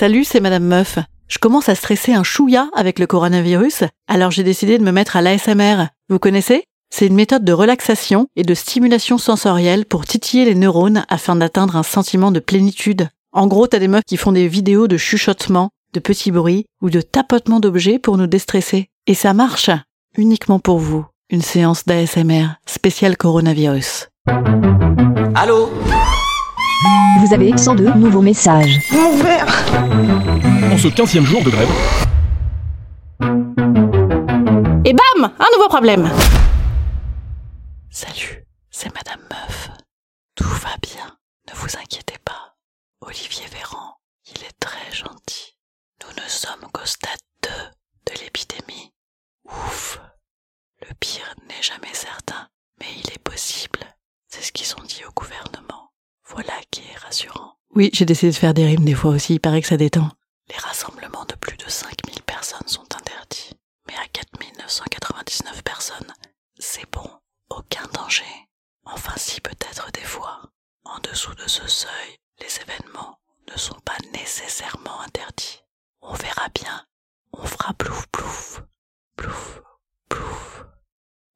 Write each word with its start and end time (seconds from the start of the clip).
Salut, 0.00 0.24
c'est 0.24 0.40
Madame 0.40 0.64
Meuf. 0.64 0.98
Je 1.28 1.36
commence 1.36 1.68
à 1.68 1.74
stresser 1.74 2.14
un 2.14 2.22
chouïa 2.22 2.70
avec 2.74 2.98
le 2.98 3.06
coronavirus, 3.06 3.84
alors 4.08 4.30
j'ai 4.30 4.42
décidé 4.42 4.78
de 4.78 4.82
me 4.82 4.92
mettre 4.92 5.14
à 5.14 5.20
l'ASMR. 5.20 5.88
Vous 6.08 6.18
connaissez? 6.18 6.64
C'est 6.88 7.06
une 7.06 7.14
méthode 7.14 7.44
de 7.44 7.52
relaxation 7.52 8.26
et 8.34 8.42
de 8.42 8.54
stimulation 8.54 9.18
sensorielle 9.18 9.84
pour 9.84 10.06
titiller 10.06 10.46
les 10.46 10.54
neurones 10.54 11.04
afin 11.10 11.36
d'atteindre 11.36 11.76
un 11.76 11.82
sentiment 11.82 12.32
de 12.32 12.40
plénitude. 12.40 13.10
En 13.32 13.46
gros, 13.46 13.66
t'as 13.66 13.78
des 13.78 13.88
meufs 13.88 14.04
qui 14.06 14.16
font 14.16 14.32
des 14.32 14.48
vidéos 14.48 14.88
de 14.88 14.96
chuchotement, 14.96 15.68
de 15.92 16.00
petits 16.00 16.30
bruits 16.30 16.64
ou 16.80 16.88
de 16.88 17.02
tapotement 17.02 17.60
d'objets 17.60 17.98
pour 17.98 18.16
nous 18.16 18.26
déstresser. 18.26 18.88
Et 19.06 19.12
ça 19.12 19.34
marche 19.34 19.68
Uniquement 20.16 20.60
pour 20.60 20.78
vous. 20.78 21.04
Une 21.28 21.42
séance 21.42 21.84
d'ASMR 21.84 22.46
spéciale 22.64 23.18
coronavirus. 23.18 24.08
Allô? 25.34 25.68
Vous 27.20 27.34
avez 27.34 27.56
102 27.56 27.92
nouveaux 27.94 28.22
messages. 28.22 28.78
En 30.72 30.78
ce 30.78 30.88
15e 30.88 31.24
jour 31.24 31.42
de 31.42 31.50
grève, 31.50 31.68
Et 34.84 34.94
bam 34.94 35.24
Un 35.38 35.56
nouveau 35.56 35.68
problème 35.68 36.10
Salut, 37.90 38.44
c'est 38.70 38.88
Madame 38.94 39.20
Meuf. 39.30 39.70
Tout 40.34 40.44
va 40.44 40.70
bien, 40.80 41.04
ne 41.48 41.54
vous 41.54 41.68
inquiétez 41.82 42.16
pas. 42.24 42.29
Oui, 57.74 57.90
j'ai 57.92 58.04
décidé 58.04 58.32
de 58.32 58.36
faire 58.36 58.54
des 58.54 58.66
rimes 58.66 58.84
des 58.84 58.94
fois 58.94 59.12
aussi, 59.12 59.34
il 59.34 59.40
paraît 59.40 59.62
que 59.62 59.68
ça 59.68 59.76
détend. 59.76 60.10
Les 60.48 60.56
rassemblements 60.56 61.24
de 61.26 61.36
plus 61.36 61.56
de 61.56 61.68
5000 61.68 62.22
personnes 62.22 62.66
sont 62.66 62.86
interdits. 62.94 63.52
Mais 63.86 63.94
à 63.94 64.06
4999 64.12 65.62
personnes, 65.62 66.12
c'est 66.58 66.90
bon, 66.90 67.08
aucun 67.48 67.86
danger. 67.94 68.24
Enfin 68.84 69.14
si 69.16 69.40
peut-être 69.40 69.90
des 69.92 70.00
fois. 70.04 70.40
En 70.84 70.98
dessous 71.00 71.34
de 71.36 71.46
ce 71.48 71.66
seuil, 71.68 72.18
les 72.40 72.60
événements 72.60 73.18
ne 73.52 73.56
sont 73.58 73.78
pas 73.84 73.96
nécessairement 74.12 75.00
interdits. 75.02 75.62
On 76.00 76.14
verra 76.14 76.48
bien. 76.54 76.84
On 77.32 77.44
fera 77.46 77.72
plouf 77.74 78.06
plouf. 78.08 78.62
Plouf 79.16 79.60
plouf. 80.08 80.64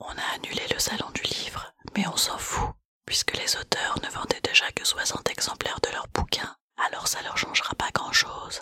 On 0.00 0.10
a 0.10 0.34
annulé 0.34 0.62
le 0.72 0.78
salon 0.78 1.10
du 1.14 1.22
livre, 1.22 1.72
mais 1.96 2.06
on 2.08 2.16
s'en 2.16 2.36
fout, 2.38 2.70
puisque 3.06 3.36
les 3.36 3.56
auteurs 3.56 3.98
ne 4.02 4.08
vendaient 4.10 4.40
déjà 4.58 4.72
que 4.72 4.84
60 4.84 5.30
exemplaires 5.30 5.78
de 5.84 5.90
leurs 5.90 6.08
bouquins, 6.08 6.56
alors 6.84 7.06
ça 7.06 7.22
leur 7.22 7.38
changera 7.38 7.74
pas 7.76 7.90
grand-chose. 7.94 8.60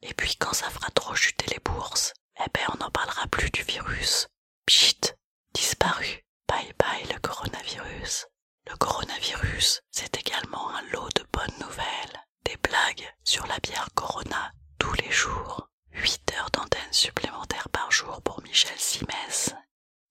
Et 0.00 0.14
puis 0.14 0.34
quand 0.36 0.54
ça 0.54 0.70
fera 0.70 0.88
trop 0.92 1.14
chuter 1.14 1.44
les 1.50 1.58
bourses, 1.58 2.14
eh 2.38 2.48
ben 2.54 2.62
on 2.72 2.78
n'en 2.78 2.90
parlera 2.90 3.26
plus 3.26 3.50
du 3.50 3.62
virus. 3.62 4.28
Pchit, 4.64 5.12
disparu. 5.52 6.24
Bye 6.48 6.72
bye 6.78 7.04
le 7.12 7.18
coronavirus. 7.20 8.26
Le 8.66 8.76
coronavirus, 8.76 9.82
c'est 9.90 10.16
également 10.16 10.70
un 10.70 10.82
lot 10.90 11.08
de 11.14 11.26
bonnes 11.30 11.58
nouvelles. 11.60 12.24
Des 12.44 12.56
blagues 12.56 13.14
sur 13.22 13.46
la 13.46 13.58
bière 13.58 13.88
Corona 13.94 14.52
tous 14.78 14.94
les 14.94 15.10
jours. 15.10 15.68
8 15.92 16.32
heures 16.38 16.50
d'antenne 16.50 16.92
supplémentaires 16.92 17.68
par 17.68 17.90
jour 17.90 18.22
pour 18.22 18.42
Michel 18.42 18.78
Simès. 18.78 19.54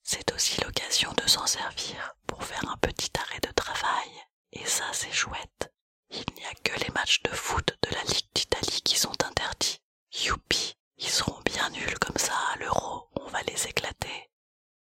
C'est 0.04 0.32
aussi 0.34 0.62
l'occasion 0.62 1.12
de 1.14 1.28
s'en 1.28 1.48
servir 1.48 2.14
pour 2.28 2.44
faire 2.44 2.70
un 2.70 2.78
petit 2.78 3.12
arrêt 3.20 3.40
de 3.40 3.52
travail. 3.54 4.26
Et 4.56 4.66
ça, 4.66 4.86
c'est 4.94 5.12
chouette. 5.12 5.74
Il 6.10 6.24
n'y 6.36 6.46
a 6.46 6.54
que 6.64 6.80
les 6.80 6.92
de 7.24 7.32
foot 7.32 7.78
de 7.84 7.96
la 7.96 8.04
Ligue 8.04 8.28
d'Italie 8.34 8.82
qui 8.84 8.98
sont 8.98 9.24
interdits. 9.24 9.80
Youpi, 10.24 10.76
ils 10.98 11.10
seront 11.10 11.40
bien 11.46 11.70
nuls 11.70 12.00
comme 12.00 12.18
ça 12.18 12.34
à 12.54 12.58
l'euro, 12.58 13.10
on 13.16 13.28
va 13.28 13.42
les 13.44 13.68
éclater. 13.68 14.30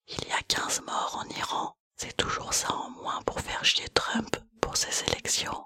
Il 0.08 0.28
y 0.28 0.32
a 0.32 0.42
15 0.42 0.82
morts 0.82 1.16
en 1.22 1.28
Iran, 1.36 1.76
c'est 1.96 2.16
toujours 2.16 2.52
ça 2.52 2.72
en 2.72 2.90
moins 2.90 3.22
pour 3.22 3.40
faire 3.40 3.64
chier 3.64 3.88
Trump 3.90 4.36
pour 4.60 4.76
ses 4.76 5.04
élections. 5.04 5.64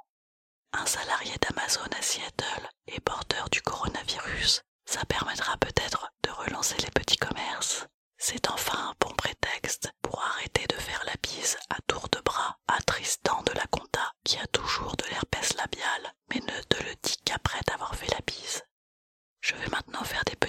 Un 0.73 0.87
salarié 0.87 1.35
d'Amazon 1.41 1.89
à 1.99 2.03
Seattle 2.03 2.69
est 2.87 3.01
porteur 3.01 3.49
du 3.51 3.63
coronavirus. 3.63 4.63
Ça 4.87 5.05
permettra 5.07 5.57
peut-être 5.59 6.11
de 6.25 6.31
relancer 6.31 6.77
les 6.79 6.91
petits 6.91 7.17
commerces. 7.17 7.87
C'est 8.19 8.51
enfin 8.51 8.91
un 8.91 8.95
bon 9.01 9.15
prétexte 9.15 9.91
pour 10.03 10.23
arrêter 10.23 10.67
de 10.67 10.75
faire 10.77 11.03
la 11.07 11.15
bise 11.23 11.57
à 11.71 11.77
tour 11.87 12.09
de 12.11 12.21
bras 12.21 12.59
à 12.69 12.81
Tristan 12.83 13.43
de 13.43 13.53
la 13.53 13.67
Conta 13.67 14.13
qui 14.25 14.39
a 14.39 14.47
toujours 14.49 14.97
de 14.97 15.05
l'herpès 15.11 15.55
labial 15.57 16.15
mais 16.31 16.41
ne 16.41 16.63
te 16.63 16.83
le 16.83 16.95
dit 17.03 17.17
qu'après 17.25 17.61
t'avoir 17.63 17.95
fait 17.95 18.11
la 18.11 18.21
bise. 18.27 18.63
Je 19.41 19.55
vais 19.57 19.69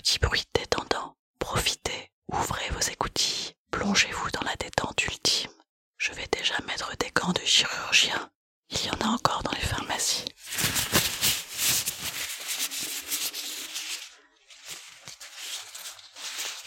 petits 0.05 0.19
bruits 0.19 0.45
détendants. 0.53 1.17
Profitez, 1.39 2.11
ouvrez 2.31 2.69
vos 2.69 2.79
écoutilles, 2.79 3.55
plongez-vous 3.71 4.29
dans 4.31 4.43
la 4.45 4.55
détente 4.55 5.03
ultime. 5.03 5.49
Je 5.97 6.11
vais 6.13 6.27
déjà 6.31 6.53
mettre 6.67 6.95
des 6.97 7.09
gants 7.09 7.31
de 7.33 7.43
chirurgien. 7.43 8.29
Il 8.69 8.85
y 8.85 8.89
en 8.91 9.01
a 9.01 9.07
encore 9.07 9.41
dans 9.41 9.51
les 9.51 9.65
pharmacies. 9.65 10.25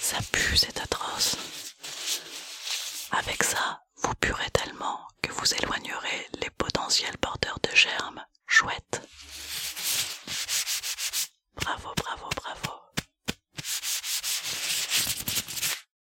Ça 0.00 0.16
pue, 0.32 0.56
c'est 0.56 0.80
atroce. 0.80 1.36
Avec 3.12 3.44
ça, 3.44 3.82
vous 4.02 4.14
purez 4.16 4.50
tellement 4.50 5.06
que 5.22 5.30
vous 5.30 5.54
éloignerez 5.54 6.26
les 6.40 6.50
potentiels 6.50 7.18
porteurs 7.18 7.60
de 7.62 7.76
germes. 7.76 8.24
Chouette. 8.48 9.00
Bravo, 11.54 11.92
bravo, 11.96 12.28
bravo. 12.34 12.78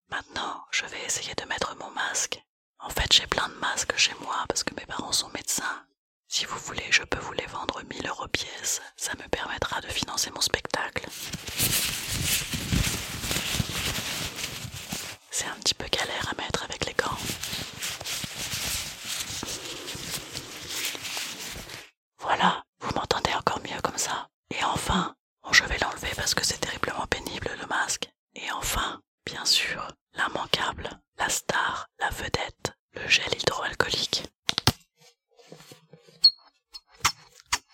Maintenant, 0.10 0.64
je 0.72 0.86
vais 0.86 1.04
essayer 1.06 1.34
de 1.34 1.46
mettre 1.46 1.76
mon 1.78 1.90
masque. 1.90 2.40
En 2.80 2.90
j'ai 3.14 3.28
plein 3.28 3.48
de 3.48 3.54
masques 3.60 3.96
chez 3.96 4.14
moi 4.22 4.44
parce 4.48 4.64
que 4.64 4.74
mes 4.74 4.88
parents 4.88 5.12
sont 5.12 5.30
médecins. 5.36 5.86
Si 6.28 6.46
vous 6.46 6.58
voulez, 6.58 6.88
je 6.90 7.04
peux 7.04 7.20
vous 7.20 7.34
les 7.34 7.46
vendre 7.46 7.80
1000 7.84 8.08
euros 8.08 8.28
pièce. 8.28 8.82
Ça 8.98 9.12
me 9.14 9.28
permettra 9.30 9.82
de 9.82 9.88
financer 9.88 10.32
mon 10.32 10.42
spectacle. 10.42 11.06
C'est 15.30 15.46
un 15.46 15.56
petit 15.62 15.76
peu 15.76 15.86
galère 15.92 16.28
à 16.32 16.42
mettre 16.42 16.64
avec 16.64 16.86
les 16.88 16.94
gants. 16.94 17.18
Voilà, 22.18 22.64
vous 22.80 22.94
m'entendez 22.96 23.34
encore 23.36 23.60
mieux 23.62 23.82
comme 23.84 23.98
ça. 24.00 24.28
Et 24.50 24.64
enfin, 24.64 25.14
bon, 25.44 25.54
je 25.54 25.64
vais 25.66 25.78
l'enlever 25.78 26.12
parce 26.16 26.34
que 26.34 26.44
c'est 26.44 26.58
terriblement 26.60 27.06
pénible 27.06 27.52
le 27.62 27.68
masque. 27.68 28.10
Et 28.34 28.52
enfin, 28.54 29.02
bien 29.24 29.46
sûr, 29.46 29.88
l'immanquable, 30.16 30.90
la 31.20 31.30
star, 31.30 31.88
la 32.00 32.10
vedette, 32.10 32.74
le 32.94 33.08
gel 33.08 33.34
hydroalcoolique. 33.34 34.24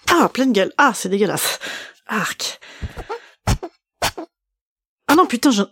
Ah, 0.07 0.28
pleine 0.39 0.53
gueule. 0.53 0.71
Ah, 0.77 0.93
c'est 0.95 1.09
dégueulasse. 1.09 1.59
Arc. 2.07 2.61
Ah 5.09 5.15
non, 5.17 5.25
putain, 5.25 5.51
je... 5.51 5.63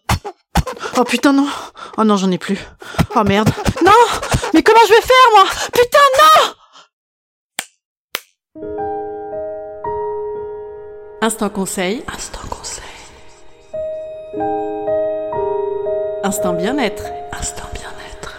Oh 0.98 1.06
putain, 1.06 1.32
non. 1.32 1.48
Oh 1.98 2.04
non, 2.04 2.18
j'en 2.18 2.30
ai 2.32 2.38
plus. 2.38 2.60
Oh 3.16 3.24
merde. 3.24 3.50
Non 3.86 3.94
Mais 4.54 4.64
comment 4.64 4.82
je 4.86 4.94
vais 4.94 5.02
faire, 5.02 5.16
moi? 5.36 5.46
Putain, 5.72 6.00
non 6.20 6.54
Instant 11.22 11.50
conseil. 11.50 12.04
Instant 12.14 12.48
conseil. 12.50 12.84
Instant 16.24 16.54
bien-être. 16.54 17.06
Instant 17.32 17.70
bien-être. 17.74 18.38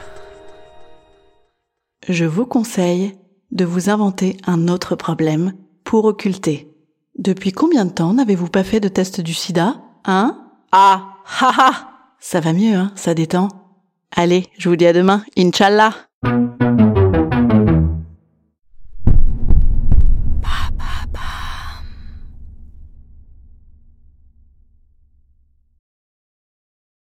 Je 2.07 2.27
vous 2.27 2.45
conseille 2.45 3.19
de 3.51 3.65
vous 3.65 3.89
inventer 3.89 4.37
un 4.47 4.69
autre 4.69 4.95
problème 4.95 5.55
pour 5.89 6.05
occulter. 6.05 6.71
Depuis 7.17 7.51
combien 7.51 7.87
de 7.87 7.91
temps 7.91 8.13
n'avez-vous 8.13 8.51
pas 8.51 8.63
fait 8.63 8.79
de 8.79 8.89
test 8.89 9.23
du 9.23 9.33
sida? 9.33 9.81
Hein? 10.05 10.39
Ah 10.71 11.15
Ha 11.41 11.51
ha! 11.57 11.73
Ça 12.21 12.41
va 12.41 12.53
mieux, 12.53 12.75
hein? 12.75 12.93
Ça 12.95 13.15
détend. 13.15 13.49
Allez, 14.15 14.45
je 14.59 14.69
vous 14.69 14.77
dis 14.77 14.85
à 14.85 14.93
demain, 14.93 15.25
Inch'Allah 15.39 15.95